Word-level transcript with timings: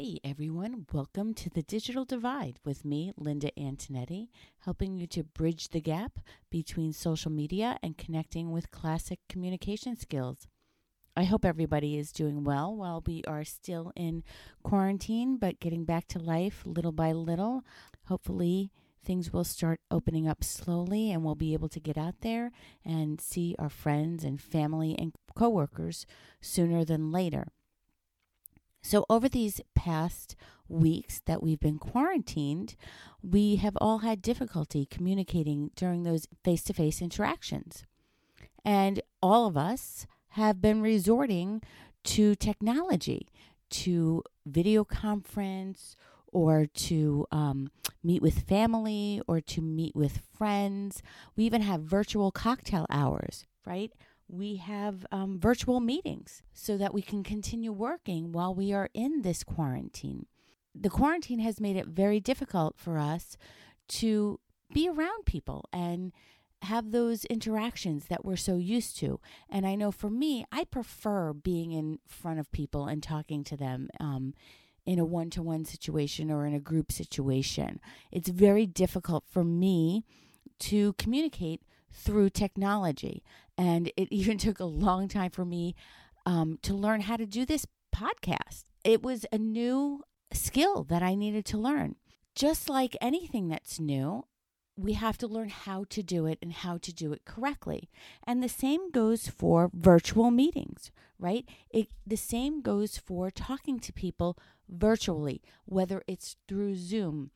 Hey 0.00 0.20
everyone, 0.22 0.86
welcome 0.92 1.34
to 1.34 1.50
the 1.50 1.64
Digital 1.64 2.04
Divide 2.04 2.60
with 2.64 2.84
me, 2.84 3.12
Linda 3.16 3.50
Antonetti, 3.58 4.28
helping 4.60 4.96
you 4.96 5.08
to 5.08 5.24
bridge 5.24 5.70
the 5.70 5.80
gap 5.80 6.20
between 6.50 6.92
social 6.92 7.32
media 7.32 7.80
and 7.82 7.98
connecting 7.98 8.52
with 8.52 8.70
classic 8.70 9.18
communication 9.28 9.96
skills. 9.96 10.46
I 11.16 11.24
hope 11.24 11.44
everybody 11.44 11.98
is 11.98 12.12
doing 12.12 12.44
well 12.44 12.76
while 12.76 13.02
we 13.04 13.24
are 13.26 13.42
still 13.42 13.90
in 13.96 14.22
quarantine, 14.62 15.36
but 15.36 15.58
getting 15.58 15.84
back 15.84 16.06
to 16.10 16.20
life 16.20 16.62
little 16.64 16.92
by 16.92 17.10
little. 17.10 17.64
Hopefully, 18.04 18.70
things 19.04 19.32
will 19.32 19.42
start 19.42 19.80
opening 19.90 20.28
up 20.28 20.44
slowly 20.44 21.10
and 21.10 21.24
we'll 21.24 21.34
be 21.34 21.54
able 21.54 21.68
to 21.70 21.80
get 21.80 21.98
out 21.98 22.20
there 22.20 22.52
and 22.84 23.20
see 23.20 23.56
our 23.58 23.68
friends 23.68 24.22
and 24.22 24.40
family 24.40 24.94
and 24.96 25.12
coworkers 25.34 26.06
sooner 26.40 26.84
than 26.84 27.10
later. 27.10 27.48
So, 28.82 29.04
over 29.10 29.28
these 29.28 29.60
past 29.74 30.36
weeks 30.68 31.20
that 31.26 31.42
we've 31.42 31.60
been 31.60 31.78
quarantined, 31.78 32.76
we 33.22 33.56
have 33.56 33.76
all 33.80 33.98
had 33.98 34.22
difficulty 34.22 34.86
communicating 34.86 35.70
during 35.74 36.02
those 36.02 36.26
face 36.44 36.62
to 36.64 36.72
face 36.72 37.02
interactions. 37.02 37.84
And 38.64 39.00
all 39.22 39.46
of 39.46 39.56
us 39.56 40.06
have 40.30 40.60
been 40.60 40.82
resorting 40.82 41.62
to 42.04 42.34
technology, 42.34 43.28
to 43.70 44.22
video 44.46 44.84
conference, 44.84 45.96
or 46.32 46.66
to 46.66 47.26
um, 47.32 47.68
meet 48.04 48.22
with 48.22 48.40
family, 48.40 49.20
or 49.26 49.40
to 49.40 49.60
meet 49.60 49.96
with 49.96 50.20
friends. 50.36 51.02
We 51.36 51.44
even 51.44 51.62
have 51.62 51.82
virtual 51.82 52.30
cocktail 52.30 52.86
hours, 52.90 53.46
right? 53.66 53.92
We 54.28 54.56
have 54.56 55.06
um, 55.10 55.38
virtual 55.38 55.80
meetings 55.80 56.42
so 56.52 56.76
that 56.76 56.92
we 56.92 57.02
can 57.02 57.22
continue 57.22 57.72
working 57.72 58.32
while 58.32 58.54
we 58.54 58.72
are 58.72 58.90
in 58.94 59.22
this 59.22 59.42
quarantine. 59.42 60.26
The 60.74 60.90
quarantine 60.90 61.40
has 61.40 61.60
made 61.60 61.76
it 61.76 61.86
very 61.86 62.20
difficult 62.20 62.76
for 62.78 62.98
us 62.98 63.36
to 63.88 64.38
be 64.72 64.88
around 64.88 65.24
people 65.24 65.68
and 65.72 66.12
have 66.62 66.90
those 66.90 67.24
interactions 67.26 68.06
that 68.06 68.24
we're 68.24 68.36
so 68.36 68.56
used 68.56 68.98
to. 68.98 69.20
And 69.48 69.66
I 69.66 69.74
know 69.74 69.90
for 69.90 70.10
me, 70.10 70.44
I 70.52 70.64
prefer 70.64 71.32
being 71.32 71.72
in 71.72 71.98
front 72.06 72.38
of 72.38 72.52
people 72.52 72.86
and 72.86 73.02
talking 73.02 73.44
to 73.44 73.56
them. 73.56 73.88
Um, 73.98 74.34
in 74.88 74.98
a 74.98 75.04
one 75.04 75.28
to 75.28 75.42
one 75.42 75.66
situation 75.66 76.30
or 76.30 76.46
in 76.46 76.54
a 76.54 76.58
group 76.58 76.90
situation. 76.90 77.78
It's 78.10 78.30
very 78.30 78.64
difficult 78.64 79.24
for 79.28 79.44
me 79.44 80.06
to 80.60 80.94
communicate 80.94 81.60
through 81.92 82.30
technology. 82.30 83.22
And 83.56 83.88
it 83.96 84.08
even 84.10 84.38
took 84.38 84.60
a 84.60 84.64
long 84.64 85.08
time 85.08 85.30
for 85.30 85.44
me 85.44 85.74
um, 86.26 86.58
to 86.62 86.74
learn 86.74 87.02
how 87.02 87.16
to 87.16 87.26
do 87.26 87.44
this 87.44 87.66
podcast. 87.94 88.64
It 88.84 89.02
was 89.02 89.26
a 89.32 89.38
new 89.38 90.02
skill 90.32 90.84
that 90.84 91.02
I 91.02 91.14
needed 91.14 91.44
to 91.46 91.58
learn. 91.58 91.96
Just 92.34 92.68
like 92.68 92.96
anything 93.00 93.48
that's 93.48 93.80
new, 93.80 94.24
we 94.76 94.92
have 94.92 95.18
to 95.18 95.26
learn 95.26 95.48
how 95.48 95.84
to 95.90 96.02
do 96.02 96.26
it 96.26 96.38
and 96.40 96.52
how 96.52 96.78
to 96.78 96.92
do 96.92 97.12
it 97.12 97.24
correctly. 97.24 97.90
And 98.24 98.42
the 98.42 98.48
same 98.48 98.90
goes 98.92 99.26
for 99.26 99.70
virtual 99.74 100.30
meetings, 100.30 100.92
right? 101.18 101.44
It 101.70 101.88
the 102.06 102.16
same 102.16 102.62
goes 102.62 102.96
for 102.96 103.30
talking 103.30 103.80
to 103.80 103.92
people 103.92 104.38
virtually, 104.68 105.42
whether 105.64 106.02
it's 106.06 106.36
through 106.46 106.76
Zoom, 106.76 107.32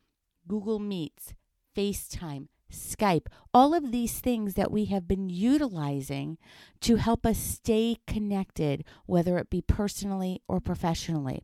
Google 0.47 0.79
Meets, 0.79 1.33
FaceTime, 1.75 2.47
Skype, 2.73 3.27
all 3.53 3.73
of 3.73 3.91
these 3.91 4.19
things 4.19 4.55
that 4.55 4.71
we 4.71 4.85
have 4.85 5.07
been 5.07 5.29
utilizing 5.29 6.37
to 6.81 6.95
help 6.97 7.25
us 7.25 7.37
stay 7.37 7.97
connected, 8.07 8.83
whether 9.05 9.37
it 9.37 9.49
be 9.49 9.61
personally 9.61 10.41
or 10.47 10.59
professionally. 10.59 11.41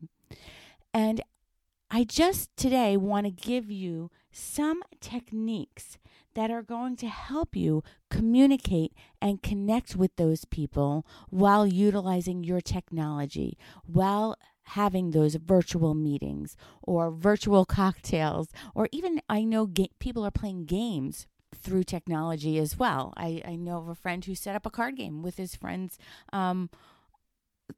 And 0.92 1.22
I 1.90 2.04
just 2.04 2.56
today 2.56 2.96
want 2.96 3.26
to 3.26 3.30
give 3.30 3.70
you 3.70 4.10
some 4.32 4.82
techniques 5.00 5.98
that 6.34 6.50
are 6.50 6.62
going 6.62 6.96
to 6.96 7.08
help 7.08 7.56
you 7.56 7.82
communicate 8.10 8.92
and 9.20 9.42
connect 9.42 9.96
with 9.96 10.14
those 10.16 10.44
people 10.44 11.04
while 11.30 11.66
utilizing 11.66 12.44
your 12.44 12.60
technology, 12.60 13.58
while 13.84 14.36
having 14.70 15.10
those 15.10 15.34
virtual 15.34 15.94
meetings 15.94 16.56
or 16.82 17.10
virtual 17.10 17.64
cocktails, 17.64 18.48
or 18.74 18.88
even 18.92 19.20
I 19.28 19.42
know 19.42 19.66
ga- 19.66 19.90
people 19.98 20.24
are 20.24 20.30
playing 20.30 20.66
games 20.66 21.26
through 21.54 21.84
technology 21.84 22.58
as 22.58 22.78
well. 22.78 23.12
I, 23.16 23.42
I 23.44 23.56
know 23.56 23.78
of 23.78 23.88
a 23.88 23.94
friend 23.94 24.24
who 24.24 24.34
set 24.34 24.54
up 24.54 24.66
a 24.66 24.70
card 24.70 24.96
game 24.96 25.22
with 25.22 25.36
his 25.36 25.56
friends 25.56 25.98
um, 26.32 26.70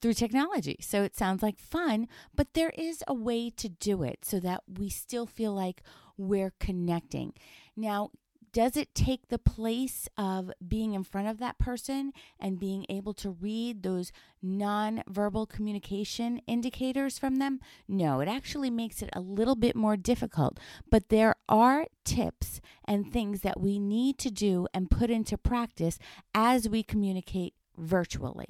through 0.00 0.14
technology. 0.14 0.76
So 0.80 1.02
it 1.02 1.16
sounds 1.16 1.42
like 1.42 1.58
fun, 1.58 2.08
but 2.34 2.54
there 2.54 2.72
is 2.76 3.02
a 3.08 3.14
way 3.14 3.50
to 3.50 3.68
do 3.68 4.02
it 4.02 4.24
so 4.24 4.38
that 4.40 4.62
we 4.66 4.90
still 4.90 5.26
feel 5.26 5.54
like 5.54 5.82
we're 6.18 6.52
connecting. 6.60 7.32
Now, 7.76 8.10
does 8.52 8.76
it 8.76 8.94
take 8.94 9.28
the 9.28 9.38
place 9.38 10.08
of 10.18 10.50
being 10.66 10.92
in 10.94 11.04
front 11.04 11.28
of 11.28 11.38
that 11.38 11.58
person 11.58 12.12
and 12.38 12.60
being 12.60 12.84
able 12.88 13.14
to 13.14 13.30
read 13.30 13.82
those 13.82 14.12
nonverbal 14.44 15.48
communication 15.48 16.40
indicators 16.46 17.18
from 17.18 17.36
them? 17.36 17.60
No, 17.88 18.20
it 18.20 18.28
actually 18.28 18.70
makes 18.70 19.00
it 19.00 19.10
a 19.14 19.20
little 19.20 19.56
bit 19.56 19.74
more 19.74 19.96
difficult. 19.96 20.60
But 20.90 21.08
there 21.08 21.36
are 21.48 21.86
tips 22.04 22.60
and 22.84 23.10
things 23.10 23.40
that 23.40 23.60
we 23.60 23.78
need 23.78 24.18
to 24.18 24.30
do 24.30 24.66
and 24.74 24.90
put 24.90 25.10
into 25.10 25.38
practice 25.38 25.98
as 26.34 26.68
we 26.68 26.82
communicate 26.82 27.54
virtually. 27.78 28.48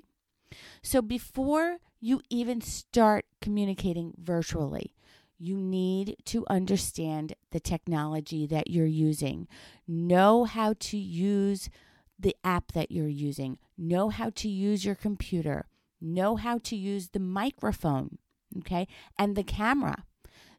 So 0.83 1.01
before 1.01 1.79
you 2.01 2.21
even 2.29 2.61
start 2.61 3.25
communicating 3.41 4.15
virtually, 4.19 4.95
you 5.43 5.57
need 5.57 6.17
to 6.25 6.47
understand 6.49 7.35
the 7.51 7.59
technology 7.59 8.47
that 8.47 8.71
you're 8.71 8.87
using. 8.87 9.49
Know 9.89 10.45
how 10.45 10.75
to 10.79 10.97
use 10.97 11.69
the 12.17 12.37
app 12.45 12.71
that 12.73 12.93
you're 12.93 13.09
using. 13.09 13.59
Know 13.77 14.09
how 14.09 14.31
to 14.31 14.49
use 14.49 14.85
your 14.85 14.95
computer. 14.95 15.67
Know 16.01 16.37
how 16.37 16.59
to 16.59 16.77
use 16.77 17.09
the 17.09 17.19
microphone, 17.19 18.19
okay, 18.59 18.87
and 19.19 19.35
the 19.35 19.43
camera. 19.43 20.05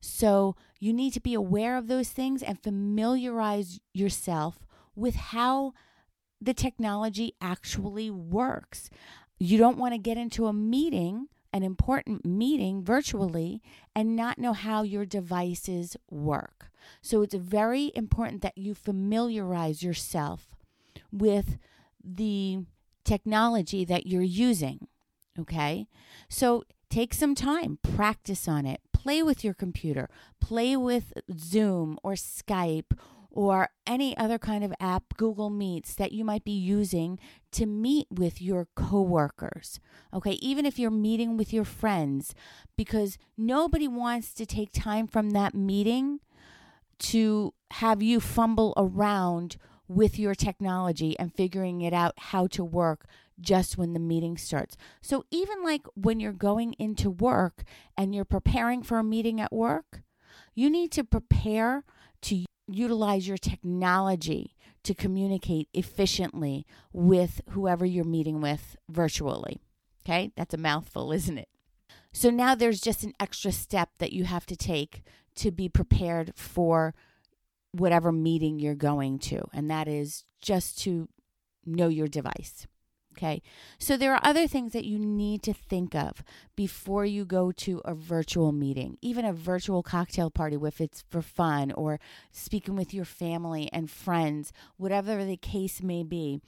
So 0.02 0.58
you 0.82 0.92
need 0.92 1.14
to 1.14 1.22
be 1.22 1.34
aware 1.34 1.78
of 1.78 1.88
those 1.88 2.10
things 2.10 2.44
and 2.44 2.62
familiarize 2.62 3.80
yourself 3.94 4.68
with 4.98 5.16
how 5.16 5.74
the 6.42 6.54
technology 6.54 7.36
actually 7.40 8.10
works. 8.10 8.90
You 9.40 9.58
don't 9.58 9.78
want 9.78 9.94
to 9.94 9.98
get 9.98 10.18
into 10.18 10.48
a 10.48 10.54
meeting 10.54 11.30
an 11.54 11.64
important 11.64 12.26
meeting 12.26 12.84
virtually 12.84 13.62
and 13.96 14.16
not 14.16 14.40
know 14.40 14.54
how 14.54 14.82
your 14.82 15.06
devices 15.06 15.96
work. 16.10 16.72
So 17.02 17.22
it's 17.22 17.36
very 17.36 17.92
important 17.96 18.42
that 18.42 18.58
you 18.58 18.74
familiarize 18.74 19.84
yourself 19.84 20.56
with 21.12 21.58
the 22.04 22.66
technology 23.06 23.86
that 23.86 24.08
you're 24.08 24.22
using. 24.24 24.88
Okay? 25.40 25.88
So 26.28 26.64
take 26.90 27.14
some 27.14 27.36
time, 27.36 27.78
practice 27.82 28.48
on 28.48 28.66
it, 28.66 28.82
play 28.92 29.22
with 29.22 29.44
your 29.44 29.54
computer, 29.54 30.10
play 30.42 30.76
with 30.76 31.14
Zoom 31.38 32.00
or 32.04 32.14
Skype 32.14 32.98
or 33.34 33.70
any 33.88 34.16
other 34.16 34.38
kind 34.38 34.64
of 34.64 34.74
app, 34.80 35.18
Google 35.18 35.50
Meets, 35.50 35.96
that 35.96 36.12
you 36.12 36.24
might 36.24 36.46
be 36.46 36.52
using 36.52 37.20
to 37.52 37.66
meet 37.66 38.08
with 38.12 38.42
your 38.42 38.68
coworkers. 38.76 39.80
Okay, 40.14 40.34
even 40.34 40.66
if 40.66 40.78
you're 40.78 40.92
meeting 40.92 41.36
with 41.36 41.52
your 41.52 41.66
friends, 41.66 42.36
because 42.78 43.18
nobody 43.36 43.88
wants 43.88 44.34
to 44.36 44.46
take 44.46 44.72
time 44.72 45.08
from 45.08 45.32
that 45.32 45.56
meeting 45.56 46.20
to 47.00 47.54
have 47.72 48.04
you 48.04 48.20
fumble 48.20 48.74
around 48.78 49.58
with 49.88 50.18
your 50.18 50.36
technology 50.36 51.18
and 51.20 51.34
figuring 51.34 51.82
it 51.82 51.94
out 51.94 52.14
how 52.18 52.48
to 52.48 52.64
work 52.64 53.06
just 53.40 53.78
when 53.78 53.94
the 53.94 54.00
meeting 54.00 54.38
starts. 54.38 54.78
So, 55.02 55.26
even 55.32 55.64
like 55.64 55.86
when 55.96 56.20
you're 56.20 56.32
going 56.32 56.74
into 56.80 57.10
work 57.10 57.64
and 57.98 58.14
you're 58.14 58.26
preparing 58.26 58.84
for 58.84 59.00
a 59.00 59.04
meeting 59.04 59.42
at 59.42 59.52
work, 59.52 60.04
you 60.54 60.70
need 60.70 60.92
to 60.92 61.04
prepare 61.04 61.84
to 62.22 62.46
utilize 62.68 63.28
your 63.28 63.38
technology 63.38 64.56
to 64.84 64.94
communicate 64.94 65.70
efficiently 65.74 66.66
with 66.92 67.42
whoever 67.50 67.86
you're 67.86 68.04
meeting 68.04 68.42
with 68.42 68.76
virtually. 68.90 69.62
Okay, 70.06 70.32
that's 70.36 70.54
a 70.54 70.58
mouthful, 70.58 71.12
isn't 71.14 71.38
it? 71.38 71.50
So 72.12 72.30
now 72.30 72.54
there's 72.54 72.82
just 72.82 73.04
an 73.04 73.14
extra 73.20 73.52
step 73.52 73.90
that 73.98 74.14
you 74.14 74.26
have 74.26 74.46
to 74.48 74.56
take 74.56 75.04
to 75.36 75.52
be 75.52 75.68
prepared 75.68 76.34
for 76.36 76.94
whatever 77.72 78.12
meeting 78.12 78.60
you're 78.60 78.76
going 78.76 79.18
to, 79.18 79.42
and 79.52 79.70
that 79.72 79.88
is 79.88 80.26
just 80.42 80.78
to 80.80 81.10
know 81.66 81.88
your 81.88 82.08
device. 82.08 82.68
Okay. 83.16 83.42
So 83.78 83.96
there 83.96 84.14
are 84.14 84.20
other 84.24 84.48
things 84.48 84.74
that 84.74 84.86
you 84.86 84.98
need 84.98 85.44
to 85.44 85.54
think 85.54 85.94
of 85.94 86.24
before 86.56 87.06
you 87.06 87.26
go 87.26 87.52
to 87.52 87.80
a 87.86 87.94
virtual 87.94 88.52
meeting, 88.52 88.98
even 89.02 89.24
a 89.24 89.34
virtual 89.34 89.84
cocktail 89.84 90.32
party, 90.32 90.58
if 90.62 90.82
it's 90.82 91.04
for 91.10 91.22
fun 91.22 91.72
or 91.74 92.00
speaking 92.32 92.76
with 92.76 92.94
your 92.94 93.06
family 93.06 93.70
and 93.72 93.92
friends, 93.92 94.52
whatever 94.78 95.24
the 95.24 95.38
case 95.38 95.84
may 95.84 96.04
be. 96.04 96.42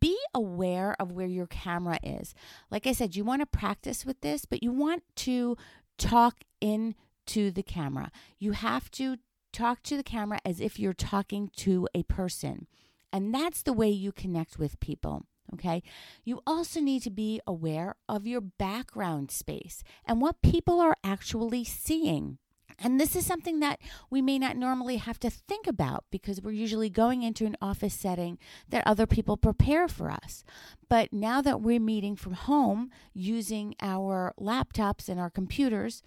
Be 0.00 0.18
aware 0.34 0.96
of 0.98 1.12
where 1.12 1.26
your 1.26 1.46
camera 1.46 1.98
is. 2.02 2.34
Like 2.70 2.86
I 2.86 2.92
said, 2.92 3.16
you 3.16 3.24
want 3.24 3.40
to 3.40 3.46
practice 3.46 4.04
with 4.04 4.20
this, 4.20 4.44
but 4.44 4.62
you 4.62 4.70
want 4.70 5.02
to 5.16 5.56
talk 5.96 6.44
in 6.60 6.94
to 7.28 7.50
the 7.50 7.62
camera. 7.62 8.10
You 8.38 8.52
have 8.52 8.90
to 8.92 9.16
talk 9.52 9.82
to 9.84 9.96
the 9.96 10.02
camera 10.02 10.40
as 10.44 10.60
if 10.60 10.78
you're 10.78 10.92
talking 10.92 11.50
to 11.56 11.88
a 11.94 12.02
person. 12.02 12.66
And 13.12 13.32
that's 13.34 13.62
the 13.62 13.72
way 13.72 13.88
you 13.88 14.12
connect 14.12 14.58
with 14.58 14.80
people. 14.80 15.24
Okay. 15.54 15.82
You 16.24 16.42
also 16.46 16.80
need 16.80 17.02
to 17.02 17.10
be 17.10 17.40
aware 17.46 17.96
of 18.08 18.26
your 18.26 18.40
background 18.40 19.30
space 19.30 19.82
and 20.04 20.20
what 20.20 20.42
people 20.42 20.80
are 20.80 20.96
actually 21.02 21.64
seeing. 21.64 22.38
And 22.80 23.00
this 23.00 23.16
is 23.16 23.26
something 23.26 23.58
that 23.60 23.80
we 24.08 24.22
may 24.22 24.38
not 24.38 24.56
normally 24.56 24.98
have 24.98 25.18
to 25.20 25.30
think 25.30 25.66
about 25.66 26.04
because 26.10 26.40
we're 26.40 26.52
usually 26.52 26.90
going 26.90 27.22
into 27.22 27.44
an 27.44 27.56
office 27.60 27.94
setting 27.94 28.38
that 28.68 28.86
other 28.86 29.06
people 29.06 29.36
prepare 29.36 29.88
for 29.88 30.10
us. 30.10 30.44
But 30.88 31.12
now 31.12 31.42
that 31.42 31.60
we're 31.60 31.80
meeting 31.80 32.14
from 32.14 32.34
home 32.34 32.90
using 33.12 33.74
our 33.80 34.32
laptops 34.38 35.08
and 35.08 35.18
our 35.18 35.30
computers, 35.30 36.02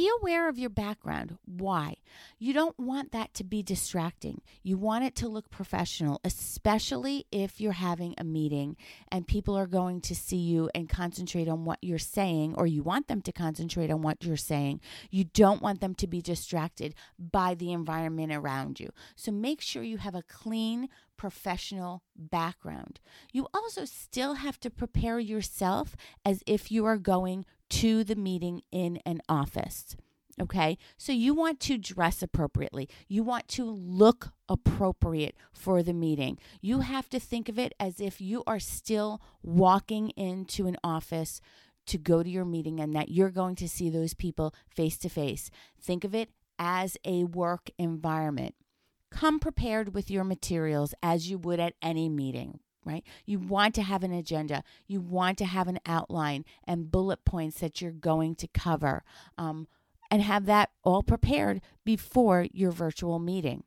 be 0.00 0.10
aware 0.22 0.48
of 0.48 0.58
your 0.58 0.70
background. 0.70 1.36
Why? 1.44 1.96
You 2.38 2.54
don't 2.54 2.78
want 2.78 3.12
that 3.12 3.34
to 3.34 3.44
be 3.44 3.62
distracting. 3.62 4.40
You 4.62 4.78
want 4.78 5.04
it 5.04 5.14
to 5.16 5.28
look 5.28 5.50
professional, 5.50 6.22
especially 6.24 7.26
if 7.30 7.60
you're 7.60 7.72
having 7.72 8.14
a 8.16 8.24
meeting 8.24 8.78
and 9.12 9.28
people 9.28 9.58
are 9.58 9.66
going 9.66 10.00
to 10.00 10.14
see 10.14 10.38
you 10.38 10.70
and 10.74 10.88
concentrate 10.88 11.48
on 11.48 11.66
what 11.66 11.80
you're 11.82 11.98
saying, 11.98 12.54
or 12.56 12.66
you 12.66 12.82
want 12.82 13.08
them 13.08 13.20
to 13.20 13.30
concentrate 13.30 13.90
on 13.90 14.00
what 14.00 14.24
you're 14.24 14.38
saying. 14.38 14.80
You 15.10 15.24
don't 15.24 15.60
want 15.60 15.82
them 15.82 15.94
to 15.96 16.06
be 16.06 16.22
distracted 16.22 16.94
by 17.18 17.54
the 17.54 17.70
environment 17.70 18.32
around 18.32 18.80
you. 18.80 18.88
So 19.16 19.30
make 19.30 19.60
sure 19.60 19.82
you 19.82 19.98
have 19.98 20.14
a 20.14 20.22
clean, 20.22 20.88
professional 21.18 22.02
background. 22.16 23.00
You 23.30 23.48
also 23.52 23.84
still 23.84 24.32
have 24.36 24.58
to 24.60 24.70
prepare 24.70 25.18
yourself 25.18 25.94
as 26.24 26.42
if 26.46 26.72
you 26.72 26.86
are 26.86 26.96
going 26.96 27.44
to 27.70 28.04
the 28.04 28.16
meeting 28.16 28.62
in 28.70 28.98
an 29.06 29.20
office. 29.28 29.96
Okay, 30.40 30.78
so 30.96 31.12
you 31.12 31.34
want 31.34 31.60
to 31.60 31.76
dress 31.76 32.22
appropriately. 32.22 32.88
You 33.08 33.22
want 33.22 33.46
to 33.48 33.64
look 33.64 34.30
appropriate 34.48 35.34
for 35.52 35.82
the 35.82 35.92
meeting. 35.92 36.38
You 36.62 36.80
have 36.80 37.10
to 37.10 37.20
think 37.20 37.48
of 37.48 37.58
it 37.58 37.74
as 37.78 38.00
if 38.00 38.20
you 38.20 38.42
are 38.46 38.60
still 38.60 39.20
walking 39.42 40.10
into 40.10 40.66
an 40.66 40.76
office 40.82 41.40
to 41.86 41.98
go 41.98 42.22
to 42.22 42.30
your 42.30 42.44
meeting 42.44 42.80
and 42.80 42.94
that 42.94 43.10
you're 43.10 43.30
going 43.30 43.56
to 43.56 43.68
see 43.68 43.90
those 43.90 44.14
people 44.14 44.54
face 44.68 44.96
to 44.98 45.08
face. 45.08 45.50
Think 45.80 46.04
of 46.04 46.14
it 46.14 46.30
as 46.58 46.96
a 47.04 47.24
work 47.24 47.70
environment. 47.78 48.54
Come 49.10 49.40
prepared 49.40 49.94
with 49.94 50.10
your 50.10 50.24
materials 50.24 50.94
as 51.02 51.28
you 51.28 51.36
would 51.36 51.60
at 51.60 51.74
any 51.82 52.08
meeting 52.08 52.60
right? 52.90 53.04
You 53.24 53.38
want 53.38 53.74
to 53.76 53.82
have 53.82 54.02
an 54.02 54.12
agenda, 54.12 54.62
you 54.86 55.00
want 55.00 55.38
to 55.38 55.44
have 55.44 55.68
an 55.68 55.78
outline 55.86 56.44
and 56.64 56.90
bullet 56.90 57.24
points 57.24 57.60
that 57.60 57.80
you're 57.80 57.92
going 57.92 58.34
to 58.36 58.48
cover, 58.48 59.04
um, 59.38 59.68
and 60.10 60.22
have 60.22 60.46
that 60.46 60.70
all 60.82 61.02
prepared 61.02 61.60
before 61.84 62.46
your 62.52 62.72
virtual 62.72 63.18
meeting. 63.18 63.62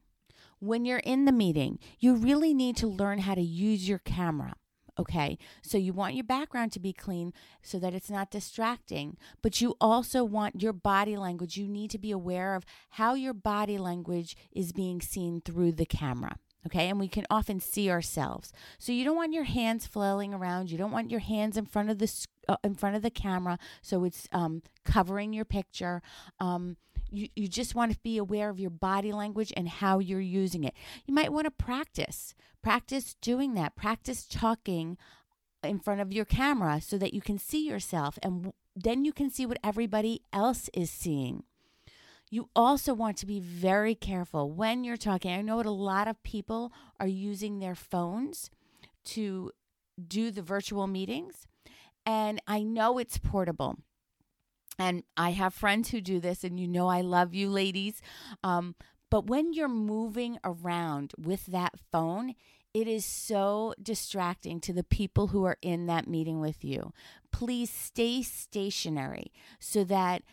When 0.60 0.86
you're 0.86 1.00
in 1.00 1.26
the 1.26 1.32
meeting, 1.32 1.80
you 2.00 2.16
really 2.16 2.54
need 2.54 2.76
to 2.78 2.88
learn 2.88 3.20
how 3.20 3.36
to 3.36 3.42
use 3.42 3.88
your 3.88 4.00
camera. 4.00 4.56
Okay, 5.00 5.40
so 5.64 5.78
you 5.78 5.92
want 5.92 6.14
your 6.14 6.24
background 6.24 6.72
to 6.74 6.80
be 6.80 6.94
clean 6.94 7.34
so 7.64 7.80
that 7.80 7.96
it's 7.96 8.12
not 8.12 8.30
distracting, 8.30 9.18
but 9.42 9.60
you 9.60 9.76
also 9.82 10.24
want 10.24 10.62
your 10.62 10.74
body 10.74 11.18
language. 11.18 11.58
You 11.58 11.68
need 11.68 11.90
to 11.92 11.98
be 11.98 12.12
aware 12.12 12.54
of 12.54 12.64
how 12.92 13.16
your 13.16 13.34
body 13.34 13.80
language 13.80 14.38
is 14.52 14.72
being 14.72 15.02
seen 15.02 15.42
through 15.42 15.72
the 15.72 15.88
camera 15.88 16.38
okay? 16.66 16.90
And 16.90 17.00
we 17.00 17.08
can 17.08 17.26
often 17.30 17.60
see 17.60 17.90
ourselves. 17.90 18.52
So 18.80 18.92
you 18.92 19.04
don't 19.04 19.16
want 19.16 19.34
your 19.34 19.44
hands 19.44 19.88
flailing 19.88 20.34
around. 20.34 20.72
You 20.72 20.78
don't 20.78 20.92
want 20.92 21.12
your 21.12 21.20
hands 21.20 21.58
in 21.58 21.66
front 21.66 21.90
of 21.90 22.00
the 22.00 22.12
uh, 22.48 22.58
in 22.64 22.76
front 22.76 22.96
of 22.96 23.02
the 23.02 23.10
camera 23.10 23.58
so 23.82 24.04
it's 24.04 24.28
um, 24.32 24.62
covering 24.84 25.34
your 25.34 25.46
picture. 25.46 26.02
Um, 26.40 26.78
you, 27.10 27.30
you 27.36 27.48
just 27.48 27.76
want 27.76 27.94
to 27.94 28.00
be 28.00 28.18
aware 28.18 28.50
of 28.50 28.60
your 28.60 28.70
body 28.70 29.12
language 29.12 29.54
and 29.56 29.70
how 29.70 30.00
you're 30.00 30.20
using 30.20 30.64
it. 30.64 30.74
You 31.06 31.14
might 31.14 31.32
want 31.32 31.46
to 31.46 31.52
practice 31.52 32.34
practice 32.62 33.16
doing 33.22 33.54
that. 33.54 33.76
Practice 33.76 34.26
talking 34.26 34.98
in 35.64 35.80
front 35.80 36.02
of 36.02 36.12
your 36.12 36.26
camera 36.26 36.82
so 36.82 36.98
that 36.98 37.14
you 37.14 37.22
can 37.22 37.38
see 37.38 37.68
yourself 37.68 38.20
and 38.22 38.44
w- 38.44 38.54
then 38.76 39.06
you 39.06 39.14
can 39.14 39.30
see 39.30 39.46
what 39.46 39.60
everybody 39.64 40.22
else 40.34 40.70
is 40.74 40.90
seeing 40.90 41.44
you 42.34 42.50
also 42.56 42.96
want 42.96 43.16
to 43.16 43.28
be 43.28 43.40
very 43.40 43.94
careful 43.94 44.50
when 44.50 44.84
you're 44.84 44.98
talking. 44.98 45.32
I 45.32 45.44
know 45.44 45.60
a 45.60 45.70
lot 45.70 46.08
of 46.08 46.24
people 46.24 46.74
are 47.00 47.06
using 47.06 47.60
their 47.60 47.76
phones 47.76 48.50
to 49.04 49.52
do 50.08 50.32
the 50.32 50.42
virtual 50.42 50.88
meetings, 50.88 51.46
and 52.08 52.42
I 52.48 52.64
know 52.64 52.98
it's 52.98 53.20
portable. 53.20 53.78
And 54.80 55.04
I 55.16 55.34
have 55.34 55.54
friends 55.54 55.92
who 55.92 56.02
do 56.02 56.20
this, 56.20 56.44
and 56.44 56.60
you 56.60 56.68
know 56.68 56.88
I 56.88 57.02
love 57.02 57.36
you, 57.36 57.52
ladies. 57.52 58.02
Um, 58.44 58.74
but 59.12 59.28
when 59.28 59.54
you're 59.54 59.70
moving 59.70 60.40
around 60.44 61.14
with 61.16 61.46
that 61.46 61.76
phone, 61.92 62.34
it 62.74 62.88
is 62.88 63.06
so 63.06 63.76
distracting 63.80 64.60
to 64.62 64.74
the 64.74 64.84
people 64.84 65.28
who 65.28 65.46
are 65.46 65.58
in 65.62 65.86
that 65.86 66.08
meeting 66.08 66.40
with 66.40 66.66
you. 66.66 66.94
Please 67.32 67.70
stay 67.70 68.24
stationary 68.24 69.32
so 69.60 69.84
that 69.84 70.24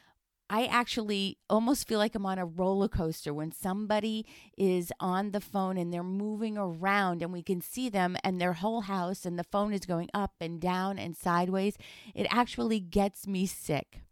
I 0.53 0.67
actually 0.67 1.39
almost 1.49 1.87
feel 1.87 2.01
like 2.01 2.17
I'm 2.17 2.27
on 2.27 2.41
a 2.41 2.45
roller 2.45 2.89
coaster 2.89 3.33
when 3.33 3.53
somebody 3.53 4.27
is 4.59 4.93
on 4.99 5.31
the 5.31 5.41
phone 5.41 5.77
and 5.77 5.93
they're 5.93 6.03
moving 6.03 6.59
around 6.59 7.23
and 7.23 7.33
we 7.33 7.41
can 7.41 7.61
see 7.61 7.89
them 7.89 8.17
and 8.25 8.41
their 8.41 8.55
whole 8.55 8.81
house 8.81 9.25
and 9.25 9.39
the 9.39 9.45
phone 9.45 9.73
is 9.73 9.87
going 9.87 10.11
up 10.13 10.33
and 10.41 10.61
down 10.61 10.99
and 10.99 11.17
sideways. 11.17 11.79
It 12.17 12.27
actually 12.31 12.81
gets 12.81 13.29
me 13.29 13.47
sick. 13.47 14.03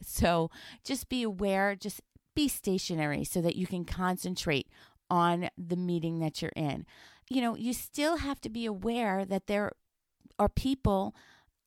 So 0.00 0.50
just 0.82 1.10
be 1.10 1.22
aware, 1.22 1.76
just 1.76 2.00
be 2.34 2.48
stationary 2.48 3.22
so 3.22 3.42
that 3.42 3.56
you 3.56 3.66
can 3.66 3.84
concentrate 3.84 4.68
on 5.10 5.50
the 5.58 5.76
meeting 5.76 6.20
that 6.20 6.40
you're 6.40 6.52
in. 6.56 6.86
You 7.28 7.42
know, 7.42 7.54
you 7.54 7.74
still 7.74 8.16
have 8.16 8.40
to 8.40 8.48
be 8.48 8.64
aware 8.64 9.26
that 9.26 9.46
there 9.46 9.72
are 10.38 10.48
people 10.48 11.14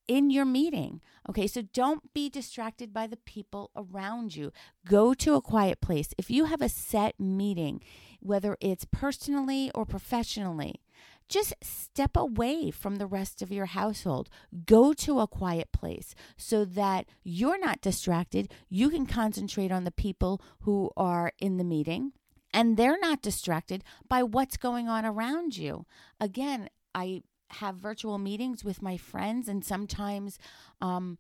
in 0.08 0.30
your 0.30 0.46
meeting. 0.46 1.02
Okay, 1.30 1.48
so 1.48 1.62
don't 1.62 2.14
be 2.14 2.30
distracted 2.30 2.94
by 2.94 3.08
the 3.08 3.18
people 3.18 3.72
around 3.76 4.36
you. 4.36 4.52
Go 4.88 5.14
to 5.16 5.36
a 5.36 5.42
quiet 5.42 5.82
place. 5.82 6.10
If 6.18 6.30
you 6.30 6.46
have 6.46 6.62
a 6.62 6.70
set 6.70 7.20
meeting, 7.20 7.82
whether 8.20 8.58
it's 8.60 8.86
personally 8.86 9.72
or 9.74 9.86
professionally, 9.86 10.82
just 11.28 11.54
step 11.62 12.16
away 12.16 12.72
from 12.72 12.98
the 12.98 13.08
rest 13.08 13.42
of 13.42 13.52
your 13.52 13.66
household. 13.66 14.30
Go 14.66 14.94
to 14.94 15.20
a 15.20 15.28
quiet 15.28 15.72
place 15.72 16.14
so 16.38 16.66
that 16.66 17.08
you're 17.24 17.60
not 17.60 17.82
distracted. 17.82 18.52
You 18.70 18.90
can 18.90 19.06
concentrate 19.06 19.72
on 19.72 19.84
the 19.84 19.92
people 19.92 20.42
who 20.62 20.92
are 20.96 21.32
in 21.40 21.58
the 21.58 21.64
meeting 21.64 22.12
and 22.54 22.78
they're 22.78 23.00
not 23.00 23.22
distracted 23.22 23.84
by 24.08 24.24
what's 24.24 24.56
going 24.58 24.88
on 24.88 25.06
around 25.06 25.58
you. 25.58 25.86
Again, 26.20 26.70
I 26.94 27.24
have 27.50 27.76
virtual 27.76 28.18
meetings 28.18 28.64
with 28.64 28.82
my 28.82 28.98
friends 28.98 29.48
and 29.48 29.64
sometimes 29.64 30.40
um, 30.82 31.18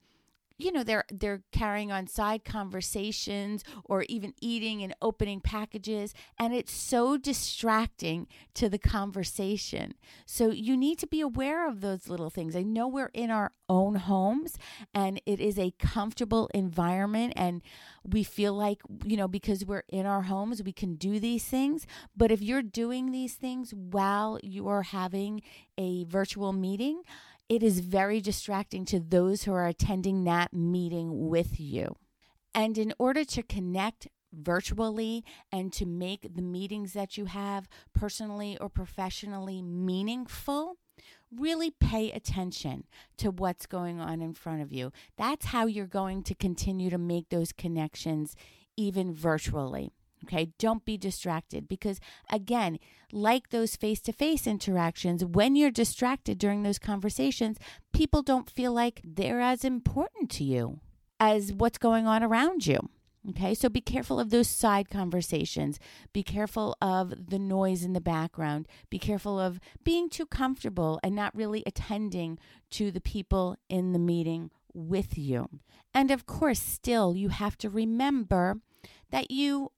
you 0.58 0.72
know 0.72 0.84
they're 0.84 1.06
they're 1.12 1.44
carrying 1.52 1.92
on 1.92 2.08
side 2.08 2.46
conversations 2.46 3.64
or 3.84 4.04
even 4.08 4.34
eating 4.42 4.82
and 4.82 4.96
opening 5.02 5.42
packages 5.42 6.14
and 6.40 6.54
it's 6.54 6.72
so 6.72 7.18
distracting 7.18 8.28
to 8.54 8.70
the 8.70 8.78
conversation. 8.78 9.94
So 10.26 10.50
you 10.50 10.78
need 10.78 11.00
to 11.00 11.08
be 11.08 11.22
aware 11.22 11.68
of 11.68 11.82
those 11.82 12.08
little 12.08 12.30
things. 12.30 12.56
I 12.56 12.64
know 12.64 12.88
we're 12.88 13.12
in 13.14 13.32
our 13.32 13.52
own 13.68 13.96
homes 13.96 14.58
and 14.94 15.22
it 15.26 15.40
is 15.40 15.60
a 15.60 15.74
comfortable 15.80 16.50
environment 16.54 17.34
and 17.36 17.62
we 18.04 18.24
feel 18.24 18.54
like 18.54 18.82
you 19.04 19.18
know 19.18 19.28
because 19.28 19.66
we're 19.66 19.84
in 19.90 20.06
our 20.06 20.24
homes 20.24 20.64
we 20.64 20.72
can 20.72 20.96
do 20.96 21.20
these 21.20 21.44
things. 21.46 21.86
But 22.16 22.32
if 22.32 22.42
you're 22.42 22.62
doing 22.62 23.12
these 23.12 23.34
things 23.34 23.74
while 23.74 24.40
you 24.42 24.68
are 24.68 24.84
having 24.84 25.42
a 25.78 26.06
virtual 26.06 26.54
meeting 26.54 27.02
it 27.50 27.62
is 27.62 27.80
very 27.80 28.22
distracting 28.22 28.86
to 28.86 29.00
those 29.00 29.44
who 29.44 29.54
are 29.54 29.68
attending 29.68 30.24
that 30.24 30.54
meeting 30.54 31.30
with 31.30 31.60
you. 31.60 31.96
And 32.54 32.78
in 32.78 32.94
order 32.98 33.24
to 33.26 33.44
connect 33.44 34.08
virtually 34.34 35.24
and 35.52 35.72
to 35.74 35.86
make 35.86 36.36
the 36.36 36.42
meetings 36.42 36.94
that 36.94 37.18
you 37.18 37.26
have 37.26 37.68
personally 37.94 38.58
or 38.60 38.70
professionally 38.70 39.62
meaningful, 39.62 40.78
really 41.34 41.72
pay 41.72 42.12
attention 42.12 42.86
to 43.18 43.32
what's 43.32 43.66
going 43.66 44.00
on 44.00 44.22
in 44.22 44.34
front 44.34 44.62
of 44.62 44.72
you. 44.72 44.92
That's 45.18 45.48
how 45.48 45.66
you're 45.66 45.86
going 45.86 46.24
to 46.24 46.36
continue 46.36 46.90
to 46.90 46.98
make 46.98 47.30
those 47.30 47.52
connections 47.52 48.36
even 48.78 49.14
virtually. 49.14 49.92
Okay, 50.24 50.54
don't 50.58 50.86
be 50.86 50.98
distracted 50.98 51.68
because, 51.68 52.00
again, 52.32 52.80
like 53.12 53.50
those 53.50 53.76
face 53.76 54.02
to 54.02 54.14
face 54.14 54.48
interactions, 54.48 55.24
when 55.24 55.56
you're 55.56 55.70
distracted 55.70 56.40
during 56.40 56.64
those 56.64 56.80
conversations, 56.80 57.58
people 57.94 58.24
don't 58.24 58.50
feel 58.50 58.72
like 58.72 59.02
they're 59.04 59.42
as 59.42 59.64
important 59.64 60.32
to 60.32 60.44
you 60.44 60.80
as 61.20 61.54
what's 61.54 61.78
going 61.78 62.08
on 62.08 62.24
around 62.24 62.66
you. 62.66 62.80
Okay, 63.30 63.56
so 63.56 63.70
be 63.70 63.82
careful 63.82 64.20
of 64.20 64.30
those 64.30 64.48
side 64.48 64.90
conversations. 64.90 65.80
Be 66.14 66.22
careful 66.22 66.76
of 66.80 67.30
the 67.30 67.40
noise 67.40 67.84
in 67.84 67.94
the 67.94 68.02
background. 68.02 68.68
Be 68.92 69.00
careful 69.00 69.40
of 69.40 69.60
being 69.84 70.10
too 70.10 70.28
comfortable 70.28 71.00
and 71.04 71.16
not 71.16 71.36
really 71.36 71.64
attending 71.66 72.38
to 72.72 72.92
the 72.92 73.02
people 73.02 73.58
in 73.68 73.94
the 73.94 74.00
meeting 74.00 74.52
with 74.74 75.18
you. 75.18 75.50
And 75.94 76.12
of 76.12 76.28
course, 76.28 76.60
still, 76.60 77.16
you 77.16 77.30
have 77.30 77.58
to 77.60 77.70
remember 77.70 78.60
that 79.10 79.32
you 79.32 79.72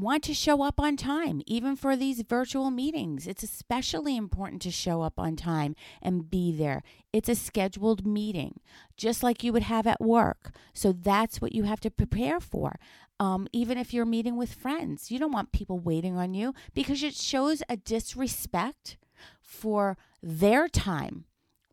want 0.00 0.22
to 0.24 0.34
show 0.34 0.62
up 0.62 0.78
on 0.78 0.96
time, 0.96 1.42
even 1.46 1.76
for 1.76 1.96
these 1.96 2.22
virtual 2.22 2.70
meetings. 2.70 3.26
It's 3.26 3.42
especially 3.42 4.16
important 4.16 4.62
to 4.62 4.70
show 4.70 5.02
up 5.02 5.18
on 5.18 5.36
time 5.36 5.74
and 6.02 6.30
be 6.30 6.52
there. 6.52 6.82
It's 7.12 7.28
a 7.28 7.34
scheduled 7.34 8.06
meeting, 8.06 8.60
just 8.96 9.22
like 9.22 9.42
you 9.42 9.52
would 9.52 9.64
have 9.64 9.86
at 9.86 10.00
work. 10.00 10.52
So 10.72 10.92
that's 10.92 11.40
what 11.40 11.54
you 11.54 11.64
have 11.64 11.80
to 11.80 11.90
prepare 11.90 12.40
for. 12.40 12.78
Um, 13.18 13.48
even 13.52 13.78
if 13.78 13.94
you're 13.94 14.04
meeting 14.04 14.36
with 14.36 14.54
friends, 14.54 15.10
you 15.10 15.18
don't 15.18 15.32
want 15.32 15.52
people 15.52 15.78
waiting 15.78 16.16
on 16.16 16.34
you 16.34 16.54
because 16.74 17.02
it 17.02 17.14
shows 17.14 17.62
a 17.68 17.76
disrespect 17.76 18.98
for 19.40 19.96
their 20.22 20.68
time 20.68 21.24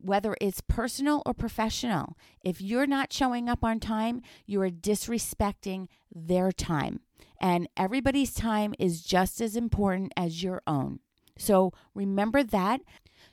whether 0.04 0.36
it's 0.42 0.62
personal 0.62 1.24
or 1.26 1.34
professional. 1.34 2.18
If 2.44 2.62
you're 2.62 2.88
not 2.88 3.14
showing 3.14 3.48
up 3.48 3.64
on 3.64 3.80
time, 3.80 4.22
you 4.46 4.62
are 4.62 4.70
disrespecting 4.70 5.88
their 6.14 6.52
time. 6.52 7.00
And 7.40 7.68
everybody's 7.76 8.34
time 8.34 8.74
is 8.80 9.02
just 9.02 9.42
as 9.42 9.56
important 9.56 10.14
as 10.16 10.44
your 10.44 10.62
own. 10.66 11.00
So 11.38 11.74
remember 11.94 12.44
that. 12.44 12.82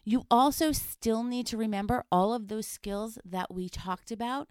You 0.05 0.25
also 0.31 0.73
still 0.73 1.23
need 1.23 1.47
to 1.49 1.57
remember 1.57 2.05
all 2.11 2.33
of 2.33 2.49
those 2.49 2.67
skills 2.67 3.19
that 3.25 3.53
we 3.53 3.69
talked 3.69 4.11
about 4.11 4.49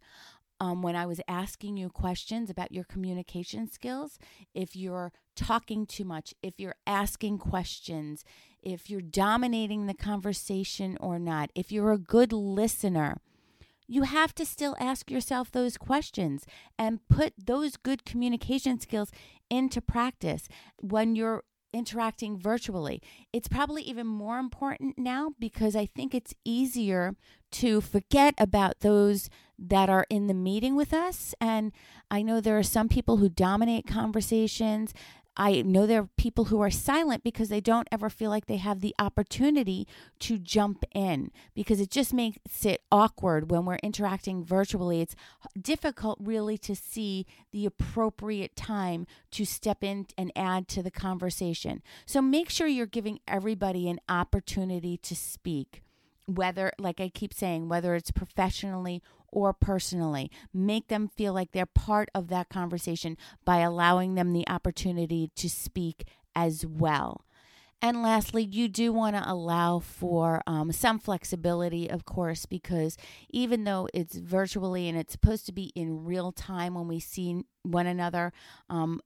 um, 0.59 0.81
when 0.81 0.95
I 0.95 1.05
was 1.05 1.21
asking 1.27 1.77
you 1.77 1.89
questions 1.89 2.49
about 2.49 2.71
your 2.71 2.83
communication 2.83 3.69
skills. 3.69 4.19
If 4.53 4.75
you're 4.75 5.11
talking 5.35 5.85
too 5.85 6.03
much, 6.03 6.33
if 6.43 6.59
you're 6.59 6.75
asking 6.85 7.39
questions, 7.39 8.23
if 8.61 8.89
you're 8.89 9.01
dominating 9.01 9.85
the 9.85 9.93
conversation 9.93 10.97
or 10.99 11.17
not, 11.17 11.49
if 11.55 11.71
you're 11.71 11.93
a 11.93 11.97
good 11.97 12.33
listener, 12.33 13.21
you 13.89 14.03
have 14.03 14.35
to 14.35 14.45
still 14.45 14.75
ask 14.79 15.09
yourself 15.09 15.51
those 15.51 15.75
questions 15.75 16.45
and 16.77 16.99
put 17.09 17.33
those 17.43 17.75
good 17.75 18.05
communication 18.05 18.79
skills 18.79 19.11
into 19.49 19.81
practice 19.81 20.47
when 20.77 21.15
you're 21.15 21.43
interacting 21.73 22.37
virtually. 22.39 23.01
It's 23.33 23.47
probably 23.47 23.81
even 23.81 24.05
more 24.05 24.37
important 24.37 24.97
now 24.97 25.31
because 25.39 25.75
I 25.75 25.87
think 25.87 26.13
it's 26.13 26.35
easier 26.45 27.15
to 27.51 27.81
forget 27.81 28.35
about 28.37 28.81
those 28.81 29.27
that 29.57 29.89
are 29.89 30.05
in 30.09 30.27
the 30.27 30.33
meeting 30.33 30.75
with 30.75 30.93
us. 30.93 31.33
And 31.41 31.71
I 32.11 32.21
know 32.21 32.39
there 32.39 32.57
are 32.57 32.63
some 32.63 32.89
people 32.89 33.17
who 33.17 33.27
dominate 33.27 33.87
conversations. 33.87 34.93
I 35.41 35.61
know 35.61 35.85
there 35.85 36.01
are 36.01 36.09
people 36.17 36.45
who 36.45 36.59
are 36.59 36.69
silent 36.69 37.23
because 37.23 37.47
they 37.47 37.61
don't 37.61 37.87
ever 37.93 38.09
feel 38.09 38.29
like 38.29 38.47
they 38.47 38.57
have 38.57 38.81
the 38.81 38.93
opportunity 38.99 39.87
to 40.19 40.37
jump 40.37 40.83
in 40.93 41.31
because 41.55 41.79
it 41.79 41.89
just 41.89 42.13
makes 42.13 42.65
it 42.65 42.81
awkward 42.91 43.49
when 43.49 43.63
we're 43.63 43.79
interacting 43.81 44.43
virtually. 44.43 44.99
It's 44.99 45.15
difficult, 45.59 46.19
really, 46.21 46.57
to 46.57 46.75
see 46.75 47.25
the 47.53 47.65
appropriate 47.65 48.57
time 48.57 49.07
to 49.31 49.45
step 49.45 49.81
in 49.81 50.07
and 50.17 50.33
add 50.35 50.67
to 50.69 50.83
the 50.83 50.91
conversation. 50.91 51.81
So 52.05 52.21
make 52.21 52.49
sure 52.49 52.67
you're 52.67 52.85
giving 52.85 53.19
everybody 53.25 53.87
an 53.87 54.01
opportunity 54.09 54.97
to 54.97 55.15
speak 55.15 55.83
whether, 56.35 56.71
like 56.77 57.01
I 57.01 57.09
keep 57.09 57.33
saying, 57.33 57.69
whether 57.69 57.95
it's 57.95 58.11
professionally 58.11 59.01
or 59.31 59.53
personally. 59.53 60.31
Make 60.53 60.87
them 60.87 61.07
feel 61.07 61.33
like 61.33 61.51
they're 61.51 61.65
part 61.65 62.09
of 62.15 62.27
that 62.29 62.49
conversation 62.49 63.17
by 63.45 63.59
allowing 63.59 64.15
them 64.15 64.33
the 64.33 64.47
opportunity 64.47 65.31
to 65.35 65.49
speak 65.49 66.05
as 66.35 66.65
well. 66.65 67.25
And 67.81 68.03
lastly, 68.03 68.43
you 68.43 68.67
do 68.67 68.91
want 68.91 69.15
to 69.15 69.23
allow 69.25 69.79
for 69.79 70.41
um, 70.45 70.71
some 70.73 70.99
flexibility, 70.99 71.89
of 71.89 72.03
course, 72.03 72.45
because 72.45 72.97
even 73.29 73.63
though 73.63 73.87
it's 73.93 74.15
virtually 74.15 74.89
and 74.89 74.97
it's 74.97 75.13
supposed 75.13 75.45
to 75.45 75.53
be 75.53 75.71
in 75.75 76.03
real 76.03 76.33
time 76.33 76.73
when 76.73 76.89
we 76.89 76.99
see 76.99 77.43
one 77.63 77.87
another 77.87 78.33
um, 78.69 78.99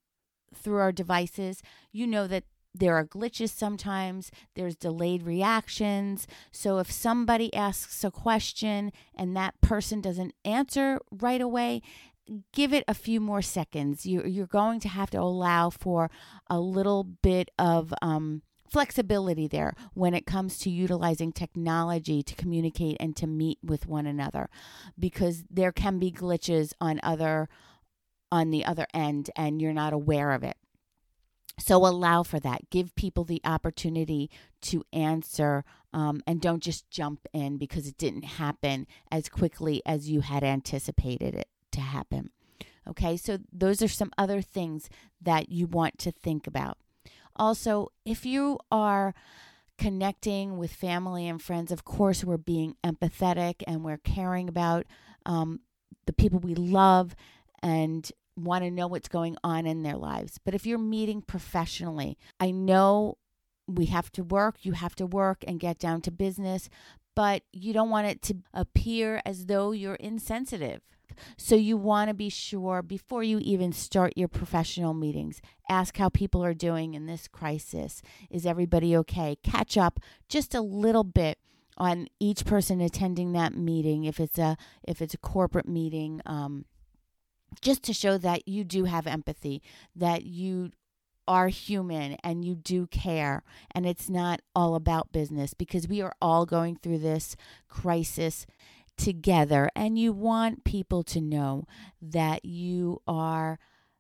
through 0.56 0.80
our 0.80 0.92
devices, 0.92 1.62
you 1.92 2.08
know 2.08 2.26
that 2.26 2.46
there 2.74 2.96
are 2.96 3.06
glitches 3.06 3.50
sometimes, 3.50 4.32
there's 4.56 4.76
delayed 4.76 5.24
reactions. 5.24 6.28
So 6.52 6.80
if 6.80 6.92
somebody 6.92 7.54
asks 7.54 8.04
a 8.04 8.12
question 8.12 8.92
and 9.16 9.36
that 9.36 9.60
person 9.62 10.02
doesn't 10.02 10.34
answer 10.44 11.00
right 11.12 11.42
away, 11.42 11.82
give 12.52 12.74
it 12.74 12.84
a 12.88 12.94
few 12.94 13.20
more 13.20 13.42
seconds. 13.42 14.06
You, 14.06 14.24
you're 14.24 14.48
going 14.48 14.80
to 14.82 14.90
have 14.90 15.10
to 15.12 15.20
allow 15.20 15.70
for 15.70 16.10
a 16.50 16.60
little 16.60 17.04
bit 17.04 17.52
of 17.60 17.94
um, 18.02 18.42
flexibility 18.70 19.48
there 19.48 19.76
when 19.94 20.14
it 20.16 20.26
comes 20.26 20.58
to 20.60 20.70
utilizing 20.70 21.32
technology 21.32 22.24
to 22.24 22.36
communicate 22.36 22.98
and 23.00 23.16
to 23.18 23.28
meet 23.28 23.60
with 23.64 23.88
one 23.88 24.08
another 24.08 24.50
because 24.98 25.44
there 25.50 25.72
can 25.72 26.00
be 26.00 26.12
glitches 26.12 26.74
on 26.82 27.00
other 27.04 27.48
on 28.32 28.50
the 28.50 28.66
other 28.66 28.88
end 28.96 29.30
and 29.36 29.62
you're 29.62 29.72
not 29.74 29.94
aware 29.94 30.32
of 30.32 30.44
it. 30.44 30.58
So 31.60 31.86
allow 31.86 32.24
for 32.24 32.40
that. 32.40 32.70
Give 32.70 32.96
people 32.96 33.24
the 33.24 33.42
opportunity 33.46 34.30
to 34.62 34.84
answer 34.92 35.64
um, 35.94 36.22
and 36.26 36.42
don't 36.42 36.64
just 36.64 36.90
jump 36.90 37.28
in 37.32 37.58
because 37.58 37.88
it 37.88 37.98
didn't 37.98 38.24
happen 38.24 38.88
as 39.12 39.30
quickly 39.30 39.82
as 39.86 40.10
you 40.10 40.22
had 40.22 40.44
anticipated 40.44 41.36
it 41.36 41.48
to 41.72 41.82
happen. 41.82 42.32
Okay, 42.88 43.16
so 43.16 43.38
those 43.52 43.82
are 43.82 43.88
some 43.88 44.12
other 44.18 44.42
things 44.42 44.90
that 45.22 45.50
you 45.50 45.68
want 45.68 45.98
to 46.00 46.12
think 46.12 46.48
about. 46.48 46.78
Also, 47.36 47.92
if 48.04 48.26
you 48.26 48.60
are 48.72 49.14
connecting 49.78 50.58
with 50.58 50.74
family 50.74 51.28
and 51.28 51.42
friends, 51.42 51.72
of 51.72 51.86
course, 51.86 52.24
we're 52.24 52.38
being 52.38 52.76
empathetic 52.84 53.64
and 53.66 53.84
we're 53.84 53.98
caring 53.98 54.50
about 54.50 54.86
um, 55.26 55.62
the 56.06 56.14
people 56.14 56.40
we 56.40 56.56
love 56.56 57.16
and 57.62 58.12
want 58.36 58.64
to 58.64 58.72
know 58.72 58.88
what's 58.88 59.08
going 59.08 59.38
on 59.44 59.66
in 59.66 59.84
their 59.84 59.98
lives. 59.98 60.40
But 60.44 60.56
if 60.56 60.66
you're 60.66 60.78
meeting 60.78 61.22
professionally, 61.22 62.18
I 62.40 62.52
know 62.52 63.18
we 63.68 63.86
have 63.88 64.12
to 64.14 64.24
work, 64.24 64.58
you 64.62 64.74
have 64.74 64.96
to 64.96 65.06
work 65.06 65.44
and 65.48 65.60
get 65.60 65.80
down 65.80 66.02
to 66.02 66.12
business, 66.12 66.70
but 67.16 67.44
you 67.52 67.74
don't 67.74 67.90
want 67.90 68.08
it 68.08 68.22
to 68.24 68.38
appear 68.54 69.22
as 69.26 69.46
though 69.46 69.72
you're 69.72 69.96
insensitive. 69.96 70.82
So 71.38 71.56
you 71.56 71.78
want 71.78 72.10
to 72.10 72.16
be 72.16 72.30
sure 72.30 72.82
before 72.82 73.24
you 73.24 73.40
even 73.40 73.72
start 73.72 74.14
your 74.16 74.28
professional 74.28 74.96
meetings, 74.96 75.42
ask 75.70 75.98
how 75.98 76.10
people 76.10 76.44
are 76.44 76.56
doing 76.56 76.96
in 76.96 77.06
this 77.06 77.28
crisis. 77.28 78.02
Is 78.32 78.48
everybody 78.48 78.96
okay? 78.98 79.38
Catch 79.44 79.78
up 79.78 80.00
just 80.28 80.56
a 80.56 80.62
little 80.62 81.04
bit 81.04 81.38
on 81.78 82.08
each 82.20 82.46
person 82.46 82.82
attending 82.82 83.32
that 83.34 83.56
meeting 83.56 84.04
if 84.04 84.20
it's 84.20 84.38
a 84.38 84.58
if 84.84 85.02
it's 85.02 85.14
a 85.14 85.18
corporate 85.18 85.68
meeting 85.68 86.22
um, 86.26 86.66
just 87.62 87.84
to 87.84 87.94
show 87.94 88.18
that 88.18 88.48
you 88.48 88.64
do 88.64 88.86
have 88.86 89.08
empathy, 89.08 89.62
that 89.96 90.26
you 90.26 90.72
are 91.28 91.48
human 91.48 92.18
and 92.24 92.44
you 92.44 92.56
do 92.56 92.86
care 92.88 93.44
and 93.72 93.86
it's 93.86 94.10
not 94.10 94.42
all 94.54 94.76
about 94.76 95.14
business 95.14 95.54
because 95.54 95.88
we 95.88 96.02
are 96.02 96.14
all 96.22 96.46
going 96.46 96.76
through 96.76 96.98
this 96.98 97.38
crisis 97.70 98.46
together 98.98 99.70
and 99.76 99.98
you 99.98 100.12
want 100.12 100.64
people 100.64 101.02
to 101.02 101.22
know 101.22 101.66
that 102.02 102.44
you 102.44 103.02
are 103.08 103.58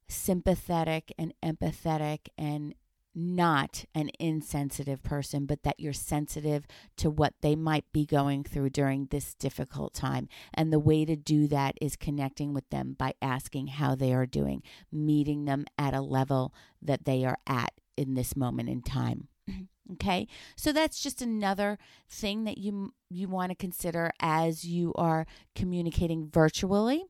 sympathetic 0.07 1.13
and 1.17 1.33
empathetic 1.43 2.27
and 2.37 2.75
not 3.15 3.85
an 3.93 4.09
insensitive 4.19 5.03
person, 5.03 5.45
but 5.45 5.63
that 5.63 5.79
you're 5.79 5.93
sensitive 5.93 6.65
to 6.97 7.09
what 7.09 7.33
they 7.41 7.55
might 7.55 7.85
be 7.91 8.05
going 8.05 8.43
through 8.43 8.69
during 8.69 9.05
this 9.05 9.33
difficult 9.35 9.93
time. 9.93 10.27
And 10.53 10.71
the 10.71 10.79
way 10.79 11.05
to 11.05 11.15
do 11.15 11.47
that 11.47 11.77
is 11.81 11.95
connecting 11.95 12.53
with 12.53 12.69
them 12.69 12.95
by 12.97 13.13
asking 13.21 13.67
how 13.67 13.95
they 13.95 14.13
are 14.13 14.25
doing, 14.25 14.63
meeting 14.91 15.45
them 15.45 15.65
at 15.77 15.93
a 15.93 16.01
level 16.01 16.53
that 16.81 17.05
they 17.05 17.23
are 17.25 17.37
at 17.47 17.73
in 17.95 18.15
this 18.15 18.35
moment 18.35 18.69
in 18.69 18.81
time. 18.81 19.27
okay 19.91 20.25
so 20.55 20.71
that's 20.71 21.01
just 21.01 21.21
another 21.21 21.77
thing 22.09 22.45
that 22.45 22.57
you 22.57 22.93
you 23.09 23.27
want 23.27 23.49
to 23.49 23.55
consider 23.55 24.09
as 24.21 24.63
you 24.63 24.93
are 24.95 25.25
communicating 25.55 26.29
virtually 26.29 27.03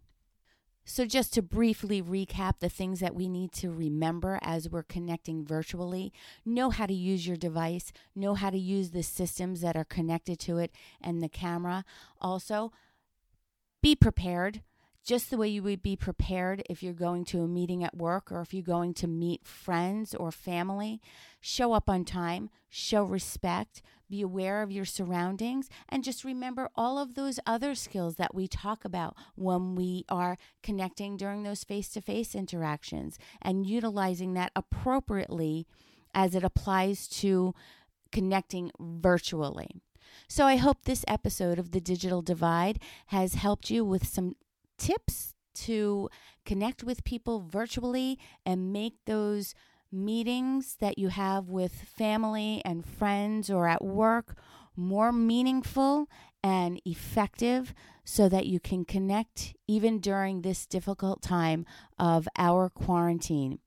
so, 0.86 1.06
just 1.06 1.34
to 1.34 1.42
briefly 1.42 2.02
recap 2.02 2.60
the 2.60 2.68
things 2.68 3.00
that 3.00 3.16
we 3.16 3.30
need 3.30 3.54
to 3.54 3.72
remember 3.72 4.38
as 4.42 4.70
we're 4.70 4.84
connecting 4.84 5.46
virtually 5.46 6.12
know 6.46 6.72
how 6.72 6.86
to 6.86 6.94
use 6.94 7.26
your 7.26 7.38
device, 7.38 7.94
know 8.16 8.34
how 8.34 8.50
to 8.50 8.58
use 8.58 8.92
the 8.92 9.04
systems 9.04 9.62
that 9.62 9.78
are 9.78 9.86
connected 9.86 10.40
to 10.40 10.58
it 10.58 10.76
and 11.00 11.24
the 11.24 11.30
camera. 11.30 11.86
Also, 12.20 12.74
be 13.82 13.96
prepared 13.96 14.62
just 15.04 15.30
the 15.30 15.38
way 15.38 15.48
you 15.48 15.62
would 15.64 15.84
be 15.84 15.96
prepared 15.96 16.64
if 16.70 16.82
you're 16.82 16.94
going 16.94 17.26
to 17.26 17.42
a 17.42 17.48
meeting 17.48 17.84
at 17.84 17.98
work 17.98 18.32
or 18.32 18.42
if 18.42 18.54
you're 18.54 18.64
going 18.64 18.94
to 18.94 19.08
meet 19.08 19.46
friends 19.46 20.16
or 20.16 20.32
family. 20.32 21.02
Show 21.42 21.74
up 21.74 21.90
on 21.90 22.06
time, 22.06 22.50
show 22.70 23.04
respect, 23.04 23.82
be 24.10 24.22
aware 24.22 24.62
of 24.62 24.72
your 24.72 24.86
surroundings, 24.86 25.70
and 25.90 26.04
just 26.04 26.24
remember 26.24 26.70
all 26.76 26.98
of 26.98 27.16
those 27.16 27.40
other 27.46 27.76
skills 27.76 28.16
that 28.16 28.34
we 28.34 28.48
talk 28.48 28.86
about 28.86 29.16
when 29.36 29.76
we 29.76 30.06
are 30.08 30.38
connecting 30.62 31.18
during 31.18 31.44
those 31.44 31.66
face 31.66 31.90
to 31.90 32.02
face 32.02 32.34
interactions 32.34 33.20
and 33.42 33.66
utilizing 33.66 34.34
that 34.34 34.52
appropriately 34.56 35.68
as 36.14 36.34
it 36.34 36.44
applies 36.44 37.08
to 37.08 37.54
connecting 38.12 38.72
virtually. 38.80 39.82
So 40.28 40.46
I 40.46 40.58
hope 40.58 40.84
this 40.84 41.04
episode 41.08 41.60
of 41.60 41.72
The 41.72 41.82
Digital 41.82 42.22
Divide 42.22 42.80
has 43.08 43.34
helped 43.34 43.70
you 43.70 43.84
with 43.84 44.08
some 44.08 44.36
tips 44.84 45.34
to 45.54 46.10
connect 46.46 46.84
with 46.84 47.04
people 47.06 47.40
virtually 47.40 48.20
and 48.46 48.74
make 48.74 48.96
those 49.06 49.56
meetings 49.92 50.78
that 50.80 50.98
you 50.98 51.10
have 51.10 51.48
with 51.48 51.72
family 51.74 52.62
and 52.66 52.86
friends 52.86 53.50
or 53.50 53.68
at 53.68 53.84
work 53.84 54.36
more 54.76 55.12
meaningful 55.12 56.10
and 56.44 56.82
effective 56.86 57.74
so 58.04 58.28
that 58.28 58.46
you 58.48 58.60
can 58.60 58.84
connect 58.84 59.56
even 59.68 60.00
during 60.00 60.42
this 60.42 60.66
difficult 60.66 61.22
time 61.22 61.66
of 61.98 62.28
our 62.38 62.70
quarantine. 62.70 63.60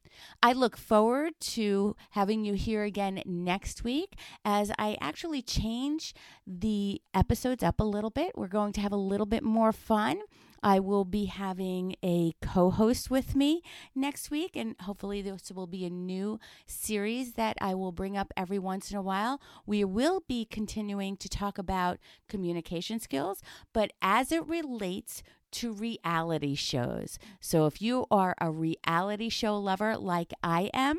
I 0.43 0.53
look 0.53 0.77
forward 0.77 1.35
to 1.41 1.97
having 2.11 2.45
you 2.45 2.55
here 2.55 2.85
again 2.85 3.23
next 3.25 3.85
week 3.85 4.15
as 4.45 4.73
I 4.79 4.97
actually 5.01 5.43
change 5.43 6.15
the 6.47 7.01
episodes 7.15 7.63
up 7.63 7.81
a 7.81 7.85
little 7.85 8.11
bit. 8.11 8.33
We're 8.37 8.49
going 8.49 8.73
to 8.75 8.81
have 8.81 8.93
a 8.93 8.97
little 8.97 9.27
bit 9.27 9.43
more 9.43 9.73
fun. 9.73 10.21
I 10.67 10.81
will 10.81 11.05
be 11.05 11.27
having 11.27 11.95
a 12.03 12.33
co 12.43 12.73
host 12.73 13.09
with 13.09 13.37
me 13.37 13.63
next 13.95 14.33
week, 14.33 14.57
and 14.57 14.75
hopefully, 14.81 15.23
this 15.23 15.53
will 15.53 15.69
be 15.69 15.85
a 15.85 15.91
new 15.91 16.41
series 16.67 17.35
that 17.35 17.57
I 17.61 17.77
will 17.77 17.93
bring 17.93 18.17
up 18.17 18.33
every 18.37 18.59
once 18.59 18.91
in 18.91 18.97
a 18.97 19.03
while. 19.03 19.41
We 19.65 19.85
will 19.85 20.25
be 20.27 20.45
continuing 20.45 21.19
to 21.19 21.29
talk 21.29 21.57
about 21.57 21.99
communication 22.29 22.99
skills, 22.99 23.43
but 23.73 23.93
as 24.03 24.33
it 24.33 24.45
relates 24.45 25.23
to 25.53 25.73
reality 25.73 26.57
shows. 26.57 27.21
So, 27.41 27.67
if 27.67 27.81
you 27.81 28.05
are 28.11 28.35
a 28.41 28.51
reality 28.51 29.29
show 29.29 29.57
lover 29.57 29.97
like 29.97 30.35
I 30.43 30.69
am, 30.75 30.99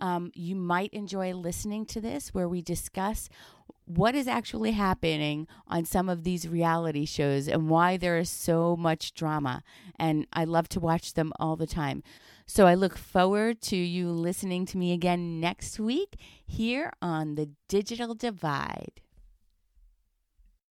um, 0.00 0.30
you 0.34 0.56
might 0.56 0.92
enjoy 0.92 1.34
listening 1.34 1.86
to 1.86 2.00
this 2.00 2.34
where 2.34 2.48
we 2.48 2.62
discuss 2.62 3.28
what 3.86 4.14
is 4.14 4.28
actually 4.28 4.72
happening 4.72 5.48
on 5.66 5.84
some 5.84 6.08
of 6.08 6.22
these 6.22 6.46
reality 6.46 7.04
shows 7.04 7.48
and 7.48 7.68
why 7.68 7.96
there 7.96 8.18
is 8.18 8.30
so 8.30 8.76
much 8.76 9.14
drama. 9.14 9.62
And 9.98 10.26
I 10.32 10.44
love 10.44 10.68
to 10.70 10.80
watch 10.80 11.14
them 11.14 11.32
all 11.40 11.56
the 11.56 11.66
time. 11.66 12.02
So 12.46 12.66
I 12.66 12.74
look 12.74 12.96
forward 12.96 13.60
to 13.62 13.76
you 13.76 14.10
listening 14.10 14.66
to 14.66 14.78
me 14.78 14.92
again 14.92 15.40
next 15.40 15.80
week 15.80 16.16
here 16.46 16.92
on 17.02 17.34
The 17.34 17.50
Digital 17.68 18.14
Divide. 18.14 19.00